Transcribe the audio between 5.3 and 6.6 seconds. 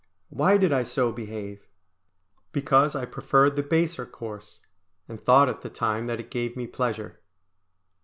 at the time that it gave